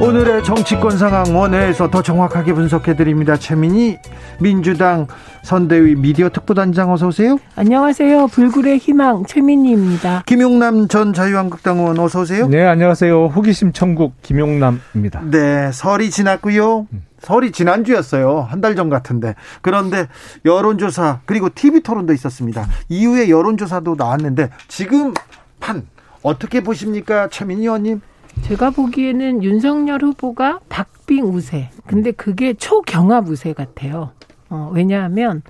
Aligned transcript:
오늘의 0.00 0.42
정치권 0.44 0.96
상황 0.96 1.36
원회에서 1.36 1.90
더 1.90 2.00
정확하게 2.02 2.54
분석해 2.54 2.96
드립니다. 2.96 3.36
최민희 3.36 3.98
민주당 4.40 5.06
선대위 5.42 5.94
미디어 5.96 6.30
특보단장 6.30 6.90
어서 6.90 7.08
오세요. 7.08 7.38
안녕하세요. 7.54 8.28
불굴의 8.28 8.78
희망 8.78 9.24
최민희입니다. 9.26 10.22
김용남 10.24 10.88
전 10.88 11.12
자유한국당 11.12 11.78
의원 11.80 11.98
어서 11.98 12.22
오세요. 12.22 12.46
네, 12.48 12.64
안녕하세요. 12.66 13.26
호기심 13.26 13.72
천국 13.72 14.14
김용남입니다. 14.22 15.20
네, 15.30 15.70
설이 15.72 16.08
지났고요. 16.10 16.86
설이 17.20 17.52
지난주였어요. 17.52 18.40
한 18.48 18.62
달 18.62 18.74
전 18.74 18.88
같은데. 18.88 19.34
그런데 19.60 20.06
여론조사 20.46 21.20
그리고 21.26 21.50
TV 21.54 21.80
토론도 21.82 22.14
있었습니다. 22.14 22.66
이후에 22.88 23.28
여론조사도 23.28 23.96
나왔는데 23.98 24.48
지금 24.68 25.12
판 25.60 25.86
어떻게 26.22 26.62
보십니까, 26.62 27.28
최민희 27.28 27.62
의원님? 27.62 28.00
제가 28.42 28.70
보기에는 28.70 29.42
윤석열 29.42 30.02
후보가 30.02 30.60
박빙 30.68 31.26
우세. 31.26 31.70
근데 31.86 32.10
그게 32.10 32.54
초경합 32.54 33.28
우세 33.28 33.52
같아요. 33.52 34.10
어, 34.48 34.70
왜냐하면 34.74 35.42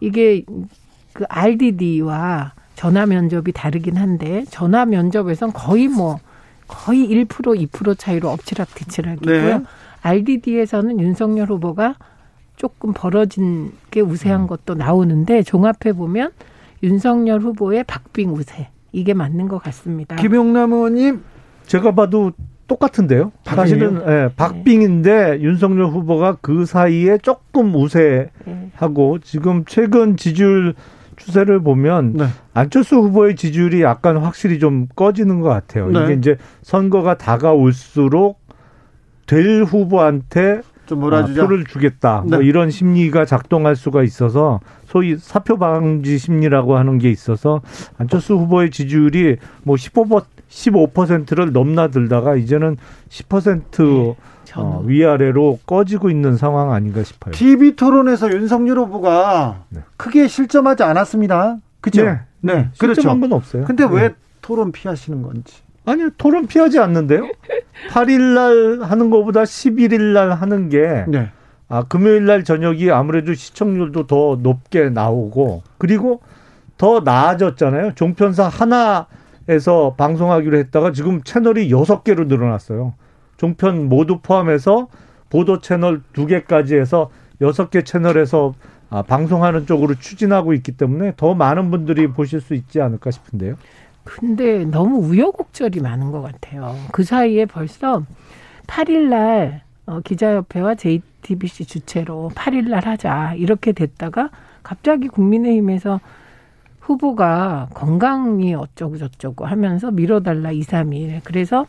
이게 0.00 0.44
그 1.12 1.24
RDD와 1.28 2.52
전화 2.74 3.06
면접이 3.06 3.52
다르긴 3.52 3.96
한데 3.96 4.44
전화 4.50 4.84
면접에선 4.84 5.52
거의 5.52 5.88
뭐 5.88 6.18
거의 6.66 7.08
1% 7.08 7.26
2% 7.26 7.98
차이로 7.98 8.28
엎치락뒤치락이고요. 8.30 9.58
네. 9.58 9.64
RDD에서는 10.02 11.00
윤석열 11.00 11.48
후보가 11.48 11.96
조금 12.56 12.92
벌어진 12.92 13.72
게 13.90 14.00
우세한 14.00 14.42
음. 14.42 14.46
것도 14.46 14.74
나오는데 14.74 15.42
종합해 15.42 15.94
보면 15.94 16.32
윤석열 16.82 17.40
후보의 17.40 17.84
박빙 17.84 18.34
우세 18.34 18.68
이게 18.92 19.14
맞는 19.14 19.48
것 19.48 19.62
같습니다. 19.62 20.16
김용남 20.16 20.72
의원님 20.72 21.22
제가 21.66 21.94
봐도 21.94 22.32
똑같은데요. 22.66 23.32
사실은 23.44 24.02
예, 24.06 24.30
박빙인데 24.34 25.36
네. 25.36 25.42
윤석열 25.42 25.86
후보가 25.86 26.38
그 26.40 26.64
사이에 26.64 27.18
조금 27.18 27.74
우세하고 27.74 29.18
네. 29.18 29.20
지금 29.22 29.64
최근 29.66 30.16
지지율 30.16 30.74
추세를 31.16 31.60
보면 31.60 32.14
네. 32.14 32.26
안철수 32.54 32.96
후보의 32.96 33.36
지지율이 33.36 33.82
약간 33.82 34.16
확실히 34.16 34.58
좀 34.58 34.88
꺼지는 34.96 35.40
것 35.40 35.48
같아요. 35.48 35.88
네. 35.88 36.04
이게 36.04 36.14
이제 36.14 36.36
선거가 36.62 37.18
다가올수록 37.18 38.40
될 39.26 39.64
후보한테 39.64 40.60
좀 40.86 41.00
몰아주자. 41.00 41.42
아, 41.42 41.46
표를 41.46 41.64
주겠다. 41.64 42.20
뭐 42.20 42.30
네. 42.30 42.36
뭐 42.36 42.44
이런 42.44 42.70
심리가 42.70 43.24
작동할 43.24 43.76
수가 43.76 44.02
있어서 44.02 44.60
소위 44.86 45.16
사표 45.16 45.58
방지 45.58 46.18
심리라고 46.18 46.76
하는 46.76 46.98
게 46.98 47.10
있어서 47.10 47.62
안철수 47.98 48.34
후보의 48.34 48.70
지지율이 48.70 49.36
뭐 49.62 49.76
15% 49.76 50.24
15%를 50.48 51.52
넘나들다가 51.52 52.36
이제는 52.36 52.76
10% 53.08 54.14
네, 54.14 54.16
어, 54.56 54.82
위아래로 54.84 55.58
꺼지고 55.66 56.10
있는 56.10 56.36
상황 56.36 56.72
아닌가 56.72 57.02
싶어요. 57.02 57.32
TV 57.32 57.74
토론에서 57.74 58.30
윤석열 58.30 58.78
후보가 58.78 59.64
네. 59.70 59.80
크게 59.96 60.28
실점하지 60.28 60.84
않았습니다. 60.84 61.58
그죠? 61.80 62.04
네. 62.04 62.20
네. 62.40 62.68
그렇죠. 62.78 63.00
실점한 63.00 63.20
건 63.20 63.32
없어요. 63.32 63.64
근데 63.64 63.84
왜 63.84 64.08
네. 64.08 64.14
토론 64.42 64.70
피하시는 64.70 65.22
건지. 65.22 65.63
아니요, 65.84 66.10
토론 66.16 66.46
피하지 66.46 66.78
않는데요. 66.78 67.28
8일 67.90 68.34
날 68.34 68.88
하는 68.88 69.10
것보다 69.10 69.42
11일 69.42 70.12
날 70.12 70.32
하는 70.32 70.68
게 70.68 71.04
네. 71.08 71.30
아, 71.68 71.84
금요일 71.84 72.24
날 72.24 72.44
저녁이 72.44 72.90
아무래도 72.90 73.34
시청률도 73.34 74.06
더 74.06 74.38
높게 74.40 74.88
나오고 74.88 75.62
그리고 75.78 76.20
더 76.78 77.00
나아졌잖아요. 77.00 77.92
종편사 77.94 78.48
하나 78.48 79.06
에서 79.46 79.94
방송하기로 79.98 80.56
했다가 80.56 80.92
지금 80.92 81.22
채널이 81.22 81.70
여섯 81.70 82.02
개로 82.02 82.24
늘어났어요. 82.24 82.94
종편 83.36 83.90
모두 83.90 84.20
포함해서 84.22 84.88
보도 85.28 85.60
채널 85.60 86.00
두 86.14 86.26
개까지 86.26 86.76
해서 86.76 87.10
여섯 87.42 87.68
개 87.70 87.82
채널에서 87.82 88.54
아, 88.88 89.02
방송하는 89.02 89.66
쪽으로 89.66 89.96
추진하고 89.96 90.54
있기 90.54 90.72
때문에 90.72 91.12
더 91.16 91.34
많은 91.34 91.70
분들이 91.70 92.06
보실 92.06 92.40
수 92.40 92.54
있지 92.54 92.80
않을까 92.80 93.10
싶은데요. 93.10 93.56
근데 94.04 94.64
너무 94.64 94.98
우여곡절이 94.98 95.80
많은 95.80 96.10
것 96.10 96.22
같아요. 96.22 96.76
그 96.92 97.02
사이에 97.02 97.46
벌써 97.46 98.04
8일 98.66 99.08
날 99.08 99.62
어, 99.86 100.00
기자협회와 100.00 100.76
JTBC 100.76 101.66
주최로 101.66 102.30
8일 102.34 102.68
날 102.68 102.86
하자 102.86 103.34
이렇게 103.34 103.72
됐다가 103.72 104.30
갑자기 104.62 105.08
국민의힘에서 105.08 106.00
후보가 106.80 107.68
건강이 107.74 108.54
어쩌고 108.54 108.98
저쩌고 108.98 109.46
하면서 109.46 109.90
미뤄달라 109.90 110.52
2, 110.52 110.60
3일. 110.60 111.20
그래서 111.24 111.66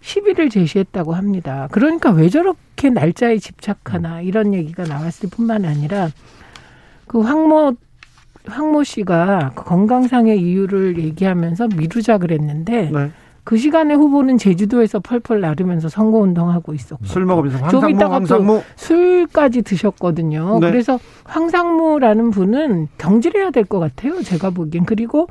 10일을 0.00 0.50
제시했다고 0.50 1.14
합니다. 1.14 1.68
그러니까 1.72 2.10
왜 2.10 2.28
저렇게 2.28 2.90
날짜에 2.90 3.38
집착하나 3.38 4.20
이런 4.20 4.54
얘기가 4.54 4.84
나왔을 4.84 5.28
뿐만 5.30 5.64
아니라 5.64 6.08
그 7.06 7.20
황모 7.20 7.74
황모 8.48 8.84
씨가 8.84 9.52
건강상의 9.54 10.40
이유를 10.40 10.98
얘기하면서 10.98 11.68
미루자 11.76 12.18
그랬는데 12.18 12.90
네. 12.92 13.10
그 13.44 13.56
시간에 13.56 13.94
후보는 13.94 14.38
제주도에서 14.38 14.98
펄펄 14.98 15.40
나르면서 15.40 15.88
선거 15.88 16.18
운동하고 16.18 16.74
있었고 16.74 17.04
술 17.04 17.24
먹으면서 17.26 17.58
황상무, 17.58 17.80
좀 17.80 17.90
이따가 17.90 18.14
황상무. 18.16 18.62
술까지 18.74 19.62
드셨거든요. 19.62 20.58
네. 20.60 20.70
그래서 20.70 20.98
황상무라는 21.24 22.30
분은 22.30 22.88
경질해야 22.98 23.50
될 23.50 23.64
것 23.64 23.78
같아요. 23.78 24.20
제가 24.22 24.50
보기엔 24.50 24.84
그리고 24.84 25.28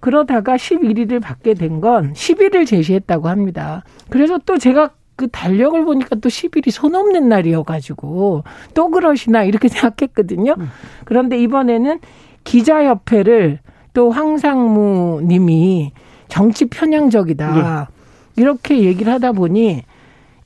그러다가 0.00 0.56
11일을 0.56 1.20
받게 1.22 1.54
된 1.54 1.80
건 1.80 2.12
10일을 2.12 2.66
제시했다고 2.66 3.28
합니다. 3.28 3.84
그래서 4.10 4.38
또 4.44 4.58
제가 4.58 4.90
그 5.16 5.28
달력을 5.28 5.82
보니까 5.84 6.16
또 6.16 6.28
10일이 6.30 6.70
손 6.70 6.94
없는 6.94 7.28
날이어가지고 7.28 8.44
또 8.74 8.90
그러시나 8.90 9.44
이렇게 9.44 9.68
생각했거든요. 9.68 10.56
음. 10.58 10.70
그런데 11.04 11.38
이번에는 11.38 12.00
기자협회를 12.44 13.58
또 13.92 14.10
황상무 14.10 15.22
님이 15.24 15.92
정치 16.28 16.66
편향적이다. 16.66 17.54
네. 17.54 18.42
이렇게 18.42 18.82
얘기를 18.82 19.12
하다 19.12 19.32
보니 19.32 19.82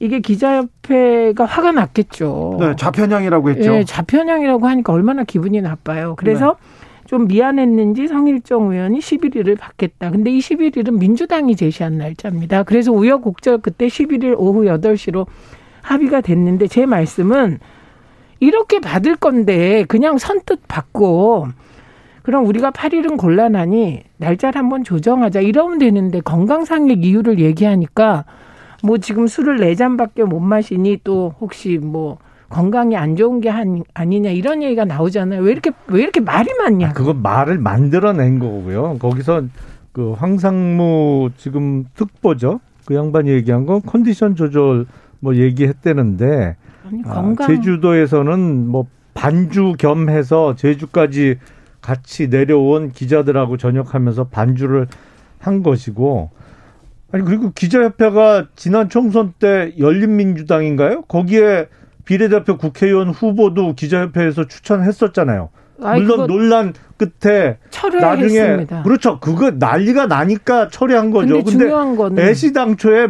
이게 0.00 0.20
기자협회가 0.20 1.44
화가 1.44 1.72
났겠죠. 1.72 2.56
네, 2.58 2.76
좌편향이라고 2.76 3.50
했죠. 3.50 3.72
네, 3.72 3.84
좌편향이라고 3.84 4.66
하니까 4.66 4.92
얼마나 4.92 5.24
기분이 5.24 5.60
나빠요. 5.60 6.14
그래서 6.16 6.56
네. 6.60 7.06
좀 7.06 7.26
미안했는지 7.26 8.08
성일정 8.08 8.72
의원이 8.72 8.98
11일을 8.98 9.58
받겠다. 9.58 10.10
근데 10.10 10.30
이 10.30 10.38
11일은 10.38 10.98
민주당이 10.98 11.54
제시한 11.54 11.98
날짜입니다. 11.98 12.64
그래서 12.64 12.92
우여곡절 12.92 13.58
그때 13.58 13.86
11일 13.86 14.34
오후 14.36 14.62
8시로 14.62 15.26
합의가 15.82 16.22
됐는데 16.22 16.66
제 16.66 16.86
말씀은 16.86 17.60
이렇게 18.40 18.80
받을 18.80 19.16
건데 19.16 19.84
그냥 19.86 20.18
선뜻 20.18 20.66
받고 20.66 21.48
그럼 22.24 22.46
우리가 22.46 22.70
8일은 22.70 23.18
곤란하니 23.18 24.02
날짜를 24.16 24.58
한번 24.58 24.82
조정하자 24.82 25.40
이러면 25.40 25.78
되는데 25.78 26.20
건강상의 26.20 26.96
이유를 26.96 27.38
얘기하니까 27.38 28.24
뭐 28.82 28.96
지금 28.96 29.26
술을 29.26 29.58
네 29.58 29.74
잔밖에 29.74 30.24
못 30.24 30.40
마시니 30.40 31.00
또 31.04 31.34
혹시 31.38 31.78
뭐 31.78 32.16
건강이 32.48 32.96
안 32.96 33.16
좋은 33.16 33.42
게 33.42 33.50
한, 33.50 33.82
아니냐 33.92 34.30
이런 34.30 34.62
얘기가 34.62 34.86
나오잖아요. 34.86 35.42
왜 35.42 35.52
이렇게 35.52 35.70
왜 35.88 36.02
이렇게 36.02 36.20
말이 36.20 36.48
많냐? 36.54 36.88
아, 36.88 36.92
그건 36.94 37.20
말을 37.20 37.58
만들어낸 37.58 38.38
거고요. 38.38 38.96
거기서 39.00 39.42
그 39.92 40.12
황상무 40.12 41.30
지금 41.36 41.84
특보죠. 41.94 42.60
그 42.86 42.94
양반이 42.94 43.30
얘기한 43.30 43.66
건 43.66 43.82
컨디션 43.84 44.34
조절 44.34 44.86
뭐 45.20 45.36
얘기했대는데 45.36 46.56
아니, 46.86 47.02
아, 47.04 47.14
건강... 47.14 47.44
아, 47.44 47.48
제주도에서는 47.48 48.66
뭐 48.66 48.86
반주 49.12 49.74
겸해서 49.78 50.54
제주까지 50.56 51.36
같이 51.88 52.28
내려온 52.28 52.92
기자들하고 52.92 53.58
전역하면서 53.58 54.28
반주를 54.28 54.86
한 55.38 55.62
것이고 55.62 56.30
아니 57.12 57.22
그리고 57.24 57.52
기자협회가 57.54 58.46
지난 58.56 58.88
총선 58.88 59.34
때 59.38 59.74
열린민주당인가요? 59.78 61.02
거기에 61.02 61.68
비례대표 62.06 62.56
국회의원 62.56 63.10
후보도 63.10 63.74
기자협회에서 63.74 64.46
추천했었잖아요. 64.48 65.50
아이, 65.82 66.00
물론 66.00 66.26
논란 66.26 66.72
끝에 66.96 67.58
나중에 68.00 68.40
했습니다. 68.40 68.82
그렇죠. 68.82 69.20
그거 69.20 69.50
난리가 69.50 70.06
나니까 70.06 70.68
처리한 70.68 71.10
거죠. 71.10 71.34
근데, 71.34 71.50
중요한 71.50 71.96
거는 71.96 72.22
애시당초에 72.22 73.08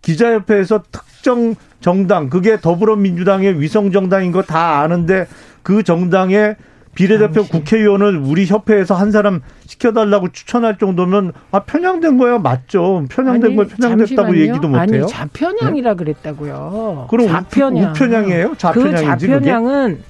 기자협회에서 0.00 0.84
특정 0.90 1.54
정당 1.80 2.30
그게 2.30 2.58
더불어민주당의 2.58 3.60
위성 3.60 3.92
정당인 3.92 4.32
거 4.32 4.40
다 4.42 4.80
아는데 4.80 5.26
그 5.62 5.82
정당의 5.82 6.56
비례대표 7.04 7.44
국회의원을 7.44 8.18
우리 8.18 8.44
협회에서 8.44 8.94
한 8.94 9.10
사람 9.10 9.40
시켜달라고 9.64 10.32
추천할 10.32 10.76
정도면 10.76 11.32
아 11.50 11.60
편향된 11.60 12.18
거야 12.18 12.38
맞죠? 12.38 13.06
편향된 13.08 13.56
거 13.56 13.64
편향됐다고 13.66 14.06
잠시만요. 14.06 14.36
얘기도 14.36 14.68
못해요. 14.68 14.80
아니 14.82 15.06
좌편향이라 15.06 15.90
네? 15.92 15.96
그랬다고요. 15.96 17.06
그럼 17.08 17.26
좌편향. 17.28 17.90
우편향이에요? 17.92 18.54
좌편향이지 18.58 19.26
그 19.26 19.32
좌편향은 19.32 19.90
그게? 19.96 20.04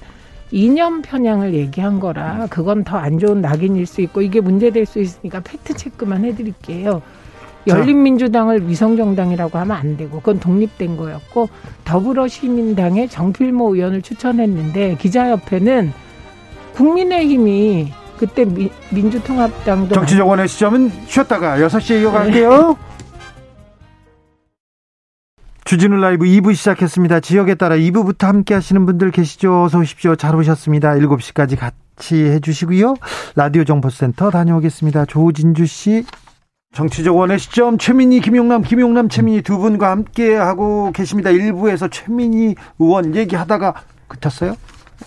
이념 0.53 1.01
편향을 1.01 1.53
얘기한 1.53 2.01
거라 2.01 2.47
그건 2.49 2.83
더 2.83 2.97
안 2.97 3.17
좋은 3.19 3.39
낙인일 3.39 3.85
수 3.85 4.01
있고 4.01 4.21
이게 4.21 4.41
문제될 4.41 4.85
수 4.85 4.99
있으니까 4.99 5.39
팩트 5.39 5.75
체크만 5.75 6.25
해드릴게요. 6.25 7.01
열린민주당을 7.67 8.67
위성정당이라고 8.67 9.57
하면 9.59 9.77
안 9.77 9.95
되고 9.95 10.17
그건 10.17 10.39
독립된 10.41 10.97
거였고 10.97 11.47
더불어시민당의 11.85 13.07
정필모 13.07 13.75
의원을 13.75 14.01
추천했는데 14.01 14.97
기자협회는 14.99 15.93
국민의힘이 16.73 17.93
그때 18.17 18.45
미, 18.45 18.69
민주통합당도 18.91 19.95
정치정원의 19.95 20.47
시점은 20.47 20.91
쉬었다가 21.07 21.57
6시에 21.57 22.01
이어갈게요. 22.01 22.77
주진우 25.65 25.95
라이브 26.01 26.25
2부 26.25 26.53
시작했습니다. 26.53 27.21
지역에 27.21 27.55
따라 27.55 27.75
2부부터 27.75 28.25
함께 28.25 28.53
하시는 28.53 28.85
분들 28.85 29.11
계시죠? 29.11 29.63
어서 29.63 29.79
오십시오. 29.79 30.15
잘 30.15 30.35
오셨습니다. 30.35 30.95
7시까지 30.95 31.57
같이 31.57 32.25
해주시고요. 32.25 32.95
라디오 33.35 33.63
정보센터 33.63 34.31
다녀오겠습니다. 34.31 35.05
조진주 35.05 35.65
씨. 35.65 36.03
정치적 36.73 37.15
원의 37.15 37.39
시점 37.39 37.77
최민희 37.77 38.21
김용남 38.21 38.61
김용남 38.61 39.09
최민희 39.09 39.41
두 39.41 39.57
분과 39.57 39.91
함께 39.91 40.35
하고 40.35 40.91
계십니다. 40.93 41.29
일부에서 41.29 41.87
최민희 41.87 42.55
의원 42.79 43.15
얘기하다가 43.15 43.73
그쳤어요? 44.07 44.55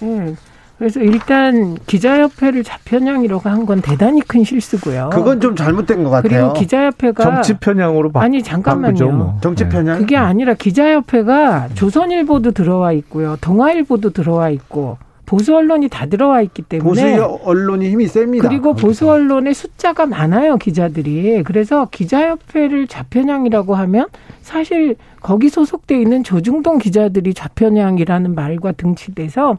네. 0.00 0.34
그래서 0.78 1.00
일단 1.00 1.76
기자협회를 1.86 2.64
좌편향이라고 2.64 3.48
한 3.48 3.64
건 3.64 3.80
대단히 3.80 4.20
큰 4.20 4.44
실수고요. 4.44 5.08
그건 5.12 5.40
좀 5.40 5.56
잘못된 5.56 6.04
것 6.04 6.10
같아요. 6.10 6.28
그리고 6.28 6.52
기자협회가 6.52 7.22
정치 7.22 7.54
편향으로 7.54 8.10
바, 8.12 8.20
아니 8.20 8.42
잠깐만요. 8.42 9.10
뭐. 9.12 9.38
정치 9.40 9.66
편향 9.68 9.98
그게 9.98 10.16
아니라 10.16 10.52
기자협회가 10.54 11.68
조선일보도 11.74 12.50
들어와 12.50 12.92
있고요, 12.92 13.36
동아일보도 13.40 14.10
들어와 14.10 14.50
있고 14.50 14.98
보수 15.24 15.56
언론이 15.56 15.88
다 15.88 16.04
들어와 16.04 16.42
있기 16.42 16.60
때문에 16.62 17.16
보수 17.18 17.38
언론이 17.44 17.88
힘이 17.88 18.06
셉니다. 18.06 18.46
그리고 18.46 18.74
보수 18.74 19.08
언론의 19.08 19.54
숫자가 19.54 20.04
많아요 20.04 20.56
기자들이. 20.58 21.42
그래서 21.44 21.86
기자협회를 21.90 22.88
좌편향이라고 22.88 23.74
하면 23.74 24.06
사실 24.42 24.96
거기 25.22 25.48
소속돼 25.48 25.98
있는 25.98 26.22
조중동 26.24 26.76
기자들이 26.78 27.32
좌편향이라는 27.32 28.34
말과 28.34 28.72
등치돼서 28.72 29.56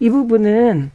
이 0.00 0.10
부분은 0.10 0.90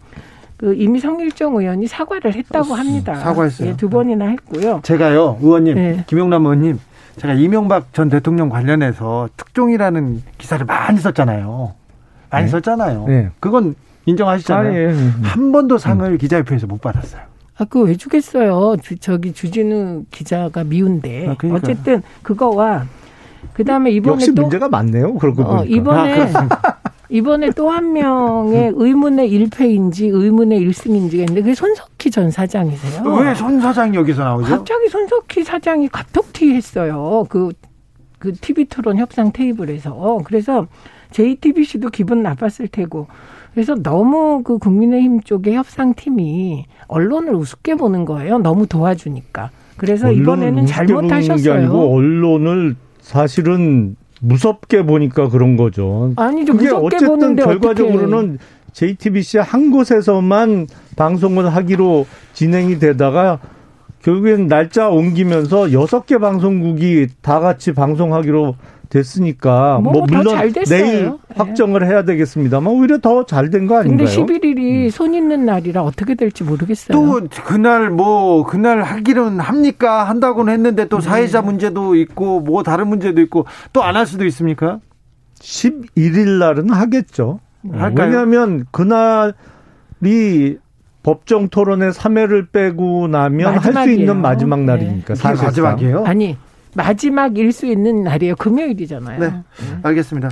그 0.57 0.74
이미 0.75 1.00
성일정 1.00 1.56
의원이 1.56 1.88
사과를 1.88 2.34
했다고 2.34 2.74
합니다. 2.74 3.16
사과했어요. 3.16 3.69
예, 3.69 3.78
두 3.78 3.90
번이나 3.90 4.25
했고요. 4.25 4.81
제가요, 4.84 5.38
의원님, 5.42 5.75
네. 5.75 6.04
김용남 6.07 6.44
의원님, 6.44 6.80
제가 7.18 7.34
이명박 7.34 7.94
전 7.94 8.10
대통령 8.10 8.50
관련해서 8.50 9.30
특종이라는 9.38 10.22
기사를 10.38 10.66
많이 10.66 11.00
썼잖아요. 11.00 11.74
많이 12.30 12.46
네. 12.46 12.52
썼잖아요. 12.52 13.06
네. 13.07 13.30
그건 13.40 13.75
인정하시잖아요. 14.06 14.69
아, 14.69 14.92
예. 14.92 14.96
한 15.24 15.52
번도 15.52 15.78
상을 15.78 16.10
음. 16.10 16.18
기자협회에서 16.18 16.68
못 16.68 16.81
받았어요. 16.81 17.22
아, 17.57 17.63
그거 17.66 17.81
왜 17.81 17.96
주겠어요? 17.96 18.75
주, 18.81 18.98
저기 18.98 19.34
주진우 19.34 20.06
기자가 20.12 20.63
미운데. 20.63 21.28
아, 21.30 21.36
그러니까. 21.38 21.69
어쨌든 21.69 22.02
그거와 22.22 22.86
그다음에 23.54 23.92
이번에 23.92 24.13
역시 24.13 24.34
또 24.34 24.42
문제가 24.44 24.68
많네요. 24.68 25.16
그러고 25.16 25.44
어, 25.44 25.57
보니까. 25.57 25.75
이번에 25.75 26.22
아, 26.34 26.48
이번에 27.10 27.50
또 27.52 27.69
한 27.69 27.94
명의 27.94 28.72
의문의 28.75 29.30
1패인지 29.31 30.10
의문의 30.13 30.60
1승인지가 30.68 31.13
있는데 31.19 31.42
그게 31.42 31.54
손석희 31.56 32.10
전 32.12 32.31
사장이세요. 32.31 33.04
왜 33.13 33.34
손 33.36 33.60
사장이 33.60 33.96
여기서 33.98 34.24
나오죠? 34.24 34.50
갑자기 34.50 34.88
손석희 34.90 35.44
사장이 35.44 35.88
갑툭튀 35.90 36.54
했어요. 36.54 37.25
그, 37.30 37.52
그 38.19 38.34
TV 38.34 38.66
토론 38.66 38.98
협상 38.98 39.31
테이블에서. 39.31 40.19
그래서 40.25 40.68
JTBC도 41.12 41.90
기분 41.90 42.24
나빴을 42.24 42.68
테고. 42.72 43.07
그래서 43.54 43.75
너무 43.75 44.42
그 44.44 44.57
국민의힘 44.57 45.22
쪽의 45.22 45.56
협상팀이 45.56 46.66
언론을 46.88 47.34
우습게 47.36 47.75
보는 47.75 48.04
거예요. 48.06 48.38
너무 48.40 48.68
도와주니까. 48.68 49.50
그래서 49.78 50.12
이번에는 50.12 50.66
잘못하셨어요. 50.66 51.44
게 51.44 51.52
아니고 51.52 51.96
언론을 51.96 52.75
사실은 53.00 53.96
무섭게 54.22 54.84
보니까 54.84 55.30
그런 55.30 55.58
거죠. 55.58 56.14
아니죠. 56.16 56.54
그게 56.54 56.70
어쨌든 56.70 57.36
결과적으로는. 57.36 58.40
JTBC 58.76 59.38
한 59.38 59.72
곳에서만 59.72 60.68
방송을 60.98 61.48
하기로 61.56 62.06
진행이 62.34 62.78
되다가 62.78 63.40
결국엔 64.04 64.48
날짜 64.48 64.90
옮기면서 64.90 65.72
여섯 65.72 66.06
개 66.06 66.18
방송국이 66.18 67.08
다 67.22 67.40
같이 67.40 67.72
방송하기로 67.72 68.56
됐으니까 68.90 69.80
뭐, 69.84 69.94
뭐 69.94 70.06
물론 70.08 70.38
내일 70.68 71.06
네. 71.06 71.12
확정을 71.36 71.86
해야 71.86 72.04
되겠습니다만 72.04 72.72
오히려 72.74 72.98
더 73.00 73.24
잘 73.26 73.50
된 73.50 73.68
거 73.68 73.78
아닌가요? 73.80 74.06
근데 74.06 74.06
11일이 74.06 74.86
음. 74.86 74.90
손 74.90 75.14
있는 75.14 75.46
날이라 75.46 75.82
어떻게 75.84 76.16
될지 76.16 76.44
모르겠어요. 76.44 76.96
또 76.98 77.28
그날 77.44 77.90
뭐 77.90 78.44
그날 78.46 78.82
하기는 78.84 79.40
합니까? 79.40 80.04
한다고는 80.04 80.54
했는데 80.54 80.88
또 80.88 81.00
네. 81.00 81.04
사회자 81.08 81.42
네. 81.42 81.46
문제도 81.48 81.96
있고 81.96 82.40
뭐 82.42 82.64
다른 82.64 82.88
문제도 82.88 83.20
있고 83.22 83.46
또 83.74 83.82
안 83.84 83.96
할 83.96 84.06
수도 84.06 84.26
있습니까? 84.26 84.80
11일 85.40 86.38
날은 86.40 86.70
하겠죠. 86.72 87.40
할까요? 87.72 88.08
왜냐하면 88.10 88.66
그날이 88.72 90.58
법정 91.04 91.50
토론의 91.50 91.92
3회를 91.92 92.52
빼고 92.52 93.08
나면 93.08 93.58
할 93.58 93.74
수 93.84 93.92
있는 93.92 94.22
마지막 94.22 94.60
네. 94.60 94.66
날이니까. 94.66 95.14
네. 95.14 95.34
마지막이에요? 95.44 96.04
아니 96.06 96.38
마지막일 96.75 97.51
수 97.51 97.66
있는 97.66 98.04
날이에요. 98.04 98.36
금요일이잖아요. 98.36 99.19
네. 99.19 99.27
음. 99.27 99.80
알겠습니다. 99.83 100.30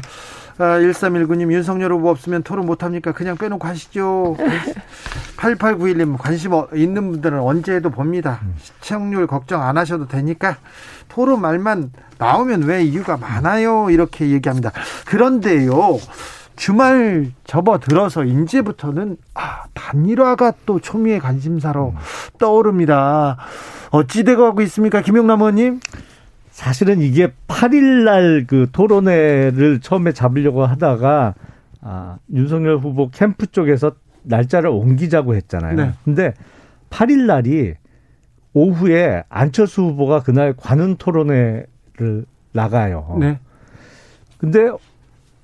아, 0.60 0.80
1319님, 0.80 1.52
윤석열 1.52 1.92
후보 1.94 2.10
없으면 2.10 2.44
토론 2.44 2.68
못합니까? 2.68 3.12
그냥 3.12 3.36
빼놓고 3.38 3.68
하시죠. 3.68 4.38
8891님, 5.38 6.16
관심 6.18 6.54
어, 6.54 6.68
있는 6.76 7.10
분들은 7.12 7.40
언제 7.40 7.74
해도 7.74 7.90
봅니다. 7.90 8.40
시청률 8.62 9.26
걱정 9.26 9.64
안 9.64 9.78
하셔도 9.78 10.08
되니까 10.08 10.58
토론 11.10 11.42
말만 11.42 11.92
나오면 12.20 12.64
왜 12.64 12.84
이유가 12.84 13.18
많아요? 13.18 13.90
이렇게 13.90 14.30
얘기합니다. 14.30 14.72
그런데요, 15.06 15.98
주말 16.56 17.32
접어들어서 17.46 18.24
이제부터는 18.24 19.18
아, 19.34 19.64
단일화가 19.74 20.54
또 20.68 20.80
초미의 20.80 21.20
관심사로 21.20 21.96
떠오릅니다. 22.38 23.38
어찌 23.90 24.24
되고 24.24 24.46
하고 24.46 24.62
있습니까? 24.62 25.02
김용남 25.02 25.40
의원님? 25.42 25.80
사실은 26.54 27.02
이게 27.02 27.34
8일 27.48 28.04
날 28.04 28.46
그 28.48 28.68
토론회를 28.72 29.80
처음에 29.82 30.12
잡으려고 30.12 30.66
하다가 30.66 31.34
아, 31.82 32.18
윤석열 32.32 32.78
후보 32.78 33.10
캠프 33.10 33.48
쪽에서 33.48 33.94
날짜를 34.22 34.70
옮기자고 34.70 35.36
했잖아요. 35.36 35.76
네. 35.76 35.92
근데 36.06 36.34
8일 36.92 37.26
날이 37.26 37.74
오후에 38.54 39.24
안철수 39.30 39.82
후보가 39.82 40.22
그날 40.22 40.54
관훈 40.56 40.96
토론회를 40.98 42.26
나가요. 42.52 43.18
네. 43.20 43.40
근데 44.38 44.70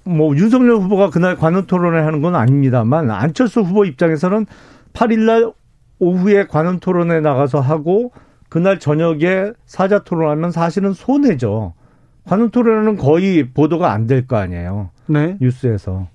뭐 0.04 0.36
윤석열 0.38 0.76
후보가 0.76 1.10
그날 1.10 1.36
관훈 1.36 1.66
토론회 1.66 2.00
하는 2.02 2.22
건 2.22 2.36
아닙니다만 2.36 3.10
안철수 3.10 3.62
후보 3.62 3.84
입장에서는 3.84 4.46
8일 4.94 5.20
날 5.22 5.52
오후에 5.98 6.46
관훈 6.46 6.80
토론회 6.80 7.20
나가서 7.20 7.62
하고 7.62 8.12
그날 8.50 8.80
저녁에 8.80 9.52
사자 9.66 10.00
토론하면 10.00 10.52
사실은 10.52 10.94
손해죠. 10.94 11.74
관훈 12.26 12.50
토론은 12.50 12.98
거의 12.98 13.50
보도가 13.50 13.92
안 13.92 14.08
될 14.08 14.28
거 14.28 14.38
아니에요. 14.38 14.90
네. 15.08 15.38
뉴스에서. 15.40 16.08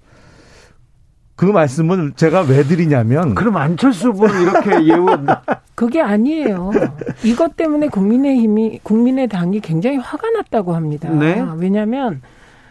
그 1.37 1.47
말씀은 1.47 2.13
제가 2.15 2.43
왜 2.43 2.63
드리냐면 2.63 3.35
그럼 3.35 3.57
안철수 3.57 4.11
후보는 4.11 4.43
이렇게 4.43 4.87
예우 4.87 5.07
그게 5.75 6.01
아니에요. 6.01 6.71
이것 7.25 7.57
때문에 7.57 7.89
국민의힘이 7.89 8.81
국민의당이 8.85 9.59
굉장히 9.61 9.97
화가 9.97 10.31
났다고 10.31 10.75
합니다. 10.77 11.09
네? 11.11 11.45
왜냐하면 11.57 12.23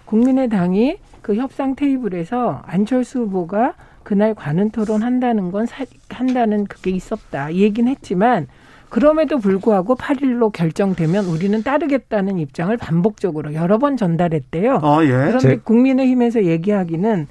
국민의당이 0.05 0.97
그 1.21 1.35
협상 1.35 1.75
테이블에서 1.75 2.61
안철수 2.65 3.19
후보가 3.23 3.73
그날 4.03 4.33
관훈 4.33 4.69
토론 4.71 5.03
한다는 5.03 5.51
건 5.51 5.65
사, 5.65 5.83
한다는 6.09 6.63
그게 6.65 6.91
있었다. 6.91 7.53
얘기는 7.53 7.89
했지만 7.91 8.47
그럼에도 8.93 9.39
불구하고 9.39 9.95
8일로 9.95 10.51
결정되면 10.51 11.25
우리는 11.25 11.63
따르겠다는 11.63 12.37
입장을 12.37 12.77
반복적으로 12.77 13.55
여러 13.55 13.79
번 13.79 13.97
전달했대요. 13.97 14.81
아, 14.83 14.99
예. 15.01 15.07
그런데 15.07 15.39
제... 15.39 15.55
국민의힘에서 15.55 16.43
얘기하기는 16.43 17.25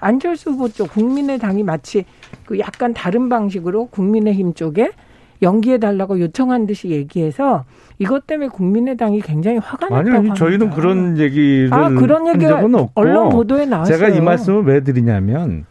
안철수 0.00 0.52
후보 0.52 0.70
쪽 0.70 0.90
국민의당이 0.90 1.64
마치 1.64 2.06
그 2.46 2.58
약간 2.58 2.94
다른 2.94 3.28
방식으로 3.28 3.88
국민의힘 3.88 4.54
쪽에 4.54 4.90
연기해 5.42 5.76
달라고 5.76 6.18
요청한 6.18 6.66
듯이 6.66 6.88
얘기해서 6.88 7.66
이것 7.98 8.26
때문에 8.26 8.48
국민의당이 8.48 9.20
굉장히 9.20 9.58
화가 9.58 9.90
났다고 9.90 10.16
아니, 10.16 10.30
아니 10.30 10.34
저희는 10.34 10.70
그런 10.70 11.18
얘기를 11.18 11.74
아, 11.74 11.90
그런 11.90 12.26
얘기가 12.26 12.56
적은 12.56 12.74
없고 12.74 12.92
언론 12.94 13.28
보도에 13.28 13.66
나왔어요. 13.66 13.98
제가 13.98 14.08
이 14.08 14.22
말씀을 14.22 14.64
왜 14.64 14.80
드리냐면 14.80 15.66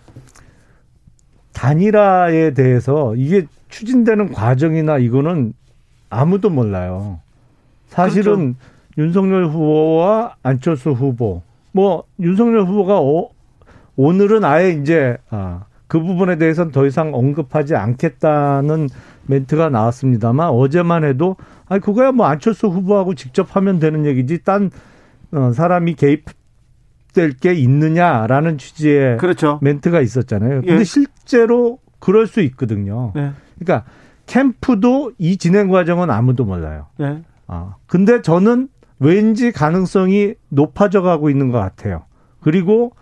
단일화에 1.54 2.54
대해서 2.54 3.16
이게 3.16 3.48
추진되는 3.72 4.32
과정이나 4.32 5.00
이거는 5.00 5.54
아무도 6.10 6.50
몰라요. 6.50 7.20
사실은 7.88 8.56
그렇죠. 8.56 8.72
윤석열 8.98 9.48
후보와 9.48 10.36
안철수 10.44 10.92
후보 10.92 11.42
뭐 11.72 12.04
윤석열 12.20 12.62
후보가 12.66 13.00
오, 13.00 13.32
오늘은 13.96 14.44
아예 14.44 14.72
이제 14.72 15.18
아, 15.30 15.66
그 15.88 16.00
부분에 16.02 16.38
대해서는 16.38 16.72
더 16.72 16.86
이상 16.86 17.14
언급하지 17.14 17.76
않겠다는 17.76 18.90
멘트가 19.28 19.70
나왔습니다만 19.70 20.50
어제만 20.50 21.04
해도 21.04 21.38
아니 21.68 21.82
그거야 21.82 22.12
뭐 22.12 22.26
안철수 22.26 22.68
후보하고 22.68 23.16
직접 23.16 23.56
하면 23.56 23.80
되는 23.80 24.06
얘기지 24.06 24.44
딴 24.44 24.72
어, 25.32 25.52
사람이 25.54 25.96
개입될 25.96 27.38
게 27.40 27.54
있느냐라는 27.54 28.58
취지의 28.58 29.18
그렇죠. 29.18 29.60
멘트가 29.62 30.02
있었잖아요. 30.02 30.62
근데 30.62 30.80
예. 30.80 30.84
실제로 30.84 31.80
그럴 32.00 32.28
수 32.28 32.42
있거든요. 32.42 33.14
네. 33.16 33.32
그러니까 33.64 33.86
캠프도 34.26 35.14
이 35.18 35.38
진행 35.38 35.70
과정은 35.70 36.10
아무도 36.10 36.46
몰라요. 36.46 36.88
네. 36.98 37.22
아 37.48 37.76
근데 37.88 38.22
저는 38.22 38.70
왠지 39.00 39.52
가능성이 39.52 40.34
높아져 40.50 41.02
가고 41.02 41.30
있는 41.30 41.52
것 41.52 41.60
같아요. 41.60 42.04
그리고 42.42 42.94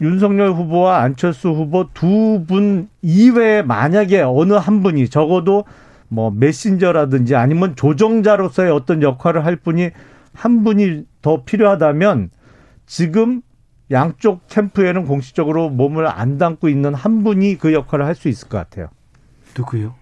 윤석열 0.00 0.52
후보와 0.52 0.98
안철수 0.98 1.50
후보 1.50 1.88
두 1.92 2.44
분 2.46 2.88
이외에 3.00 3.62
만약에 3.62 4.20
어느 4.22 4.54
한 4.54 4.82
분이 4.82 5.08
적어도 5.08 5.64
뭐 6.08 6.30
메신저라든지 6.30 7.36
아니면 7.36 7.74
조정자로서의 7.76 8.70
어떤 8.70 9.02
역할을 9.02 9.44
할 9.44 9.56
분이 9.56 9.90
한 10.34 10.64
분이 10.64 11.04
더 11.22 11.44
필요하다면 11.44 12.30
지금 12.86 13.40
양쪽 13.90 14.46
캠프에는 14.48 15.06
공식적으로 15.06 15.68
몸을 15.70 16.06
안 16.08 16.38
담고 16.38 16.68
있는 16.68 16.92
한 16.94 17.22
분이 17.22 17.56
그 17.58 17.72
역할을 17.72 18.04
할 18.04 18.14
수 18.14 18.28
있을 18.28 18.48
것 18.48 18.58
같아요. 18.58 18.88
누구요? 19.56 19.94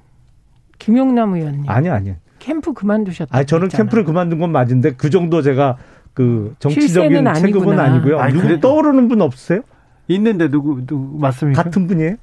김용남 0.79 1.35
의원님. 1.35 1.69
아니 1.69 1.89
아니. 1.89 2.15
캠프 2.39 2.73
그만두셨다. 2.73 3.37
아니 3.37 3.47
저는 3.47 3.67
했잖아요. 3.67 3.85
캠프를 3.85 4.05
그만둔 4.05 4.39
건 4.41 4.51
맞은데 4.51 4.95
그 4.95 5.11
정도 5.11 5.43
제가 5.43 5.77
그 6.15 6.55
정치적인 6.59 7.33
체급은 7.35 7.79
아니고요. 7.79 8.19
아니, 8.19 8.35
누구 8.35 8.61
떠오르는 8.61 9.09
분 9.09 9.23
없으세요? 9.23 9.63
있는데 10.09 10.49
누구 10.49 10.85
누구 10.85 11.19
맞습니까? 11.19 11.63
같은 11.63 11.87
분이에요? 11.87 12.17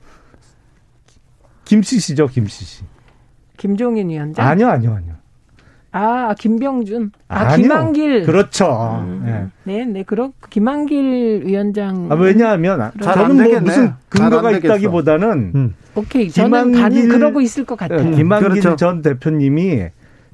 김씨 1.66 2.00
씨죠, 2.00 2.28
김씨 2.28 2.66
씨. 2.66 2.84
김종인 3.58 4.10
위원장? 4.10 4.46
아니요, 4.46 4.68
아니요, 4.70 4.94
아니요. 4.96 5.14
아, 5.92 6.36
김병준. 6.38 7.12
아, 7.30 7.40
아니요. 7.40 7.68
김한길. 7.68 8.26
그렇죠. 8.26 9.02
음. 9.04 9.24
네. 9.26 9.48
네, 9.64 9.86
네. 9.86 10.04
그럼 10.04 10.34
김한길 10.50 11.44
위원장. 11.46 12.08
아, 12.12 12.16
왜냐하면 12.16 12.92
저는 13.02 13.44
뭐 13.44 13.60
무슨 13.62 13.94
근거가 14.10 14.52
있다기보다는 14.52 15.52
음. 15.56 15.76
오케이. 16.00 16.30
저는 16.30 16.72
김한길, 16.74 17.10
그러고 17.10 17.42
있을 17.42 17.66
것 17.66 17.78
같아요. 17.78 18.04
네, 18.04 18.16
김한길 18.16 18.50
그렇죠. 18.50 18.76
전 18.76 19.02
대표님이 19.02 19.86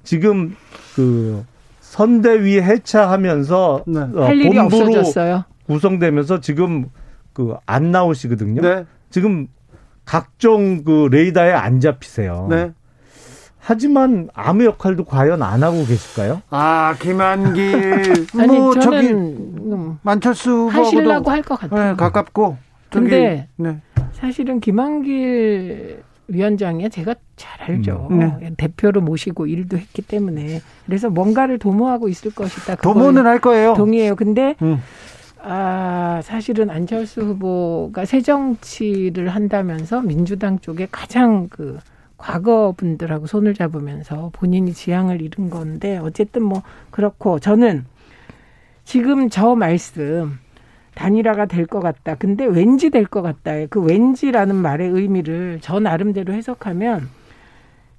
지금 0.04 0.56
그 0.96 1.44
선대위 1.82 2.62
해체하면서 2.62 3.84
네. 3.88 4.00
어, 4.16 4.26
할 4.26 4.38
일이 4.40 4.58
없어졌어요. 4.58 5.44
구성되면서 5.68 6.40
지금 6.42 6.86
그 7.34 7.56
안 7.66 7.92
나오시거든요. 7.92 8.62
네. 8.62 8.86
지금 9.10 9.48
각종 10.06 10.84
그 10.84 11.08
레이더에 11.12 11.52
안 11.52 11.80
잡히세요. 11.80 12.48
네. 12.50 12.72
하지만 13.60 14.30
아무 14.36 14.64
역할도 14.66 15.06
과연 15.06 15.42
안 15.42 15.64
하고 15.64 15.84
계실까요? 15.86 16.44
아 16.52 16.96
김한길 17.00 18.28
아니 18.40 18.60
뭐 18.60 18.76
저기 18.80 19.08
음, 19.12 19.98
만철수 20.04 20.68
하시려고 20.72 21.32
할 21.32 21.42
것 21.42 21.60
같아요. 21.60 21.92
네, 21.92 21.96
가깝고. 21.96 22.58
근데 22.90 23.48
네. 23.58 23.82
사실은 24.14 24.60
김한길 24.60 26.04
위원장이 26.28 26.90
제가 26.90 27.16
잘 27.36 27.62
알죠. 27.62 28.08
음. 28.12 28.20
네. 28.20 28.52
대표로 28.58 29.02
모시고 29.02 29.48
일도 29.48 29.78
했기 29.78 30.02
때문에 30.02 30.62
그래서 30.86 31.10
뭔가를 31.10 31.60
도모하고 31.60 32.10
있을 32.10 32.34
것이다. 32.34 32.76
도모는 32.76 33.26
할 33.26 33.40
거예요. 33.40 33.74
동의해요. 33.76 34.16
근데 34.16 34.56
음. 34.62 34.80
아, 35.42 36.22
사실은 36.24 36.72
안철수 36.72 37.22
후보가 37.22 38.06
새 38.06 38.22
정치를 38.22 39.30
한다면서 39.30 40.02
민주당 40.02 40.58
쪽에 40.60 40.88
가장 40.92 41.48
그 41.50 41.78
과거 42.18 42.74
분들하고 42.76 43.28
손을 43.28 43.54
잡으면서 43.54 44.32
본인이 44.34 44.74
지향을 44.74 45.22
잃은 45.22 45.52
건데 45.52 45.98
어쨌든 45.98 46.44
뭐 46.44 46.64
그렇고 46.90 47.40
저는 47.40 47.86
지금 48.86 49.30
저 49.30 49.54
말씀 49.54 50.40
단일화가 50.96 51.46
될 51.46 51.66
것 51.68 51.80
같다. 51.82 52.16
근데 52.16 52.46
왠지 52.46 52.90
될 52.90 53.06
것 53.06 53.22
같다. 53.22 53.52
그 53.70 53.82
왠지라는 53.82 54.56
말의 54.56 54.90
의미를 54.90 55.60
저 55.62 55.80
나름대로 55.80 56.34
해석하면 56.34 57.10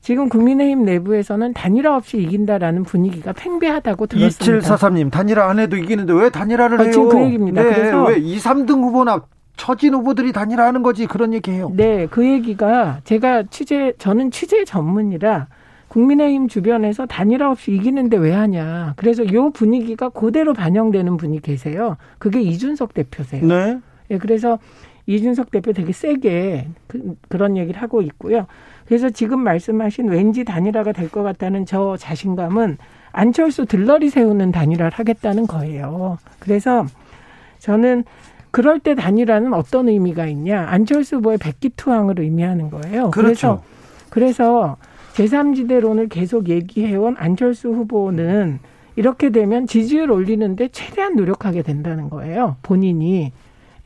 지금 0.00 0.28
국민의힘 0.28 0.84
내부에서는 0.84 1.52
단일화 1.52 1.96
없이 1.96 2.18
이긴다라는 2.18 2.84
분위기가 2.84 3.32
팽배하다고 3.32 4.06
들었습니다. 4.06 4.76
2743님 4.76 5.10
단일화 5.10 5.48
안 5.50 5.58
해도 5.58 5.76
이기는데 5.76 6.12
왜 6.12 6.30
단일화를 6.30 6.80
아, 6.80 6.82
해요? 6.84 6.92
지금 6.92 7.08
그 7.08 7.20
얘기입니다. 7.24 7.62
네, 7.62 7.74
그래서 7.74 8.04
왜 8.04 8.16
2, 8.18 8.38
3등 8.38 8.82
후보나 8.84 9.22
처진 9.56 9.94
후보들이 9.94 10.32
단일화하는 10.32 10.82
거지 10.82 11.06
그런 11.06 11.34
얘기해요. 11.34 11.72
네, 11.74 12.06
그 12.10 12.24
얘기가 12.24 13.00
제가 13.04 13.44
취재 13.50 13.94
저는 13.98 14.30
취재 14.30 14.64
전문이라 14.64 15.48
국민의힘 15.88 16.48
주변에서 16.48 17.06
단일화 17.06 17.50
없이 17.50 17.72
이기는데 17.72 18.16
왜 18.16 18.32
하냐. 18.32 18.94
그래서 18.96 19.32
요 19.32 19.50
분위기가 19.50 20.08
그대로 20.08 20.52
반영되는 20.52 21.16
분이 21.16 21.40
계세요. 21.40 21.96
그게 22.18 22.40
이준석 22.42 22.92
대표세요. 22.94 23.46
네. 23.46 23.78
예, 24.10 24.18
그래서 24.18 24.58
이준석 25.06 25.50
대표 25.52 25.72
되게 25.72 25.92
세게 25.92 26.68
그, 26.88 27.16
런 27.30 27.56
얘기를 27.56 27.80
하고 27.80 28.02
있고요. 28.02 28.46
그래서 28.86 29.08
지금 29.10 29.40
말씀하신 29.40 30.08
왠지 30.08 30.44
단일화가 30.44 30.92
될 30.92 31.08
것 31.08 31.22
같다는 31.22 31.64
저 31.66 31.96
자신감은 31.96 32.78
안철수 33.12 33.64
들러리 33.66 34.10
세우는 34.10 34.52
단일화를 34.52 34.92
하겠다는 34.98 35.46
거예요. 35.46 36.18
그래서 36.40 36.84
저는 37.60 38.04
그럴 38.50 38.80
때 38.80 38.94
단일화는 38.94 39.54
어떤 39.54 39.88
의미가 39.88 40.26
있냐? 40.26 40.66
안철수 40.68 41.16
후보의 41.16 41.38
백기투항을 41.38 42.20
의미하는 42.20 42.70
거예요. 42.70 43.10
그렇죠. 43.10 43.12
그래서 43.12 43.62
그래서 44.10 44.76
제3지대론을 45.16 46.10
계속 46.10 46.48
얘기해온 46.48 47.16
안철수 47.18 47.70
후보는 47.70 48.58
이렇게 48.96 49.30
되면 49.30 49.66
지지율 49.66 50.10
올리는데 50.10 50.68
최대한 50.68 51.16
노력하게 51.16 51.62
된다는 51.62 52.10
거예요. 52.10 52.56
본인이. 52.62 53.32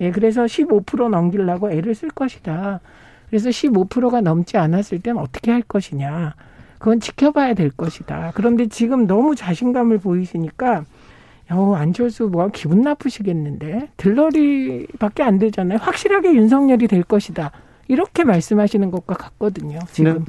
예, 0.01 0.11
그래서 0.11 0.45
15% 0.45 1.09
넘기려고 1.09 1.71
애를 1.71 1.95
쓸 1.95 2.11
것이다. 2.11 2.81
그래서 3.29 3.49
15%가 3.51 4.21
넘지 4.21 4.57
않았을 4.57 5.01
때는 5.01 5.21
어떻게 5.21 5.53
할 5.53 5.63
것이냐. 5.63 6.35
그건 6.79 6.99
지켜봐야 6.99 7.55
될 7.55 7.71
것이다. 7.71 8.33
그런데 8.35 8.67
지금 8.67 9.07
너무 9.07 9.37
자신감을 9.37 9.99
보이시니까 9.99 10.85
어, 11.51 11.75
안철수 11.75 12.29
뭐 12.29 12.49
기분 12.49 12.83
나쁘시겠는데 12.83 13.91
들러리밖에 13.97 15.23
안 15.23 15.39
되잖아요. 15.39 15.79
확실하게 15.81 16.35
윤석열이 16.35 16.89
될 16.89 17.03
것이다. 17.03 17.53
이렇게 17.89 18.25
말씀하시는 18.25 18.91
것과 18.91 19.15
같거든요. 19.15 19.81
지금. 19.93 20.25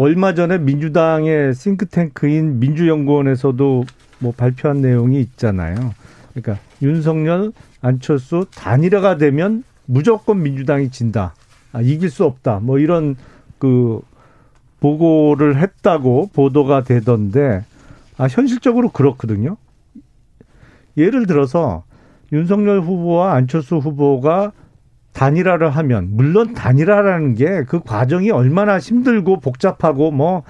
네. 0.00 0.04
얼마 0.04 0.32
전에 0.32 0.56
민주당의 0.56 1.54
싱크탱크인 1.54 2.58
민주연구원에서도 2.58 3.84
뭐 4.18 4.32
발표한 4.34 4.80
내용이 4.80 5.20
있잖아요. 5.20 5.94
그러니까 6.32 6.58
윤석열, 6.80 7.52
안철수 7.82 8.46
단일화가 8.54 9.18
되면 9.18 9.62
무조건 9.84 10.42
민주당이 10.42 10.90
진다. 10.90 11.34
아, 11.72 11.82
이길 11.82 12.08
수 12.08 12.24
없다. 12.24 12.60
뭐 12.60 12.78
이런 12.78 13.16
그 13.58 14.00
보고를 14.80 15.60
했다고 15.60 16.30
보도가 16.32 16.84
되던데 16.84 17.64
아 18.16 18.26
현실적으로 18.26 18.90
그렇거든요. 18.90 19.58
예를 20.96 21.26
들어서 21.26 21.84
윤석열 22.32 22.80
후보와 22.80 23.34
안철수 23.34 23.76
후보가 23.76 24.52
단일화를 25.12 25.70
하면 25.70 26.08
물론 26.12 26.54
단일화라는 26.54 27.34
게 27.34 27.64
그 27.66 27.80
과정이 27.80 28.30
얼마나 28.30 28.78
힘들고 28.78 29.40
복잡하고 29.40 30.10
뭐 30.10 30.42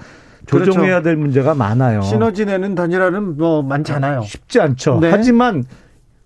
조정해야 0.45 1.01
그렇죠. 1.01 1.03
될 1.03 1.15
문제가 1.17 1.53
많아요. 1.55 2.01
시너지 2.01 2.45
내는 2.45 2.75
단일화는 2.75 3.37
뭐 3.37 3.61
많지 3.63 3.91
않아요. 3.93 4.21
쉽지 4.21 4.59
않죠. 4.59 4.99
네. 4.99 5.09
하지만 5.11 5.63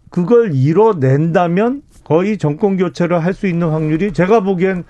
그걸 0.09 0.53
이뤄낸다면 0.53 1.81
거의 2.03 2.37
정권 2.37 2.77
교체를 2.77 3.23
할 3.23 3.33
수 3.33 3.47
있는 3.47 3.69
확률이 3.69 4.13
제가 4.13 4.41
보기엔 4.41 4.83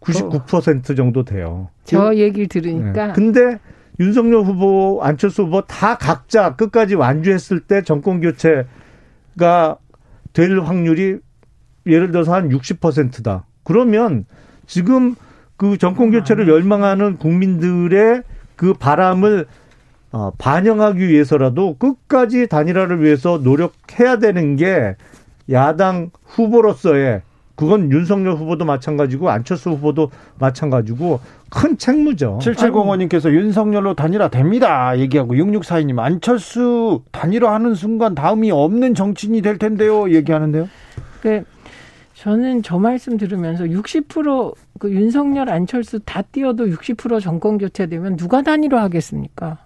99% 0.00 0.96
정도 0.96 1.24
돼요. 1.24 1.68
저 1.84 2.14
얘기를 2.14 2.48
들으니까. 2.48 3.08
네. 3.08 3.12
근데 3.14 3.58
윤석열 3.98 4.42
후보, 4.42 5.00
안철수 5.02 5.44
후보 5.44 5.62
다 5.62 5.96
각자 5.96 6.54
끝까지 6.54 6.94
완주했을 6.96 7.60
때 7.60 7.82
정권 7.82 8.20
교체가 8.20 9.76
될 10.32 10.60
확률이 10.60 11.18
예를 11.86 12.10
들어서 12.10 12.34
한 12.34 12.48
60%다. 12.48 13.44
그러면 13.62 14.24
지금 14.66 15.14
그 15.56 15.78
정권 15.78 16.10
교체를 16.10 16.48
열망하는 16.48 17.16
국민들의 17.16 18.22
그 18.56 18.74
바람을 18.74 19.46
어, 20.12 20.30
반영하기 20.38 21.08
위해서라도 21.08 21.76
끝까지 21.78 22.46
단일화를 22.46 23.02
위해서 23.02 23.38
노력해야 23.42 24.18
되는 24.18 24.56
게 24.56 24.96
야당 25.50 26.10
후보로서의 26.24 27.22
그건 27.54 27.90
윤석열 27.90 28.34
후보도 28.34 28.64
마찬가지고 28.64 29.30
안철수 29.30 29.70
후보도 29.70 30.10
마찬가지고 30.38 31.20
큰 31.50 31.78
책무죠. 31.78 32.38
7705님께서 32.42 33.32
윤석열로 33.32 33.94
단일화 33.94 34.28
됩니다. 34.28 34.98
얘기하고 34.98 35.34
6642님 35.34 35.98
안철수 35.98 37.02
단일화 37.12 37.52
하는 37.52 37.74
순간 37.74 38.14
다음이 38.14 38.50
없는 38.50 38.94
정치인이 38.94 39.40
될 39.40 39.58
텐데요. 39.58 40.10
얘기하는데요. 40.10 40.68
그 41.22 41.44
저는 42.16 42.62
저 42.62 42.78
말씀 42.78 43.18
들으면서 43.18 43.64
60%그 43.64 44.90
윤석열 44.90 45.50
안철수 45.50 46.00
다 46.00 46.22
띄어도 46.22 46.66
60% 46.66 47.20
정권 47.20 47.58
교체되면 47.58 48.16
누가 48.16 48.42
단일화 48.42 48.82
하겠습니까? 48.82 49.58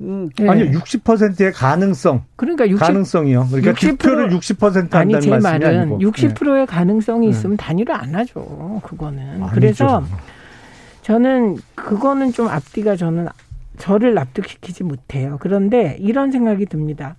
음, 0.00 0.28
네. 0.36 0.48
아니요, 0.48 0.72
60%의 0.72 1.52
가능성. 1.52 2.24
그러니까 2.34 2.68
60, 2.68 2.80
가능성이요. 2.80 3.46
그러니까 3.50 3.72
60%, 3.72 3.80
득표를 3.98 4.30
60% 4.30 4.74
한다는 4.74 5.14
아니, 5.14 5.24
제 5.24 5.38
말은 5.38 5.80
아니고. 5.80 5.98
60%의 6.00 6.58
네. 6.58 6.66
가능성이 6.66 7.28
있으면 7.28 7.56
네. 7.56 7.64
단일화 7.64 7.96
안 7.96 8.14
하죠. 8.16 8.80
그거는. 8.82 9.42
아니죠. 9.42 9.54
그래서 9.54 10.04
저는 11.02 11.56
그거는 11.76 12.32
좀 12.32 12.48
앞뒤가 12.48 12.96
저는 12.96 13.28
저를 13.78 14.14
납득시키지 14.14 14.82
못해요. 14.82 15.38
그런데 15.40 15.96
이런 16.00 16.32
생각이 16.32 16.66
듭니다. 16.66 17.14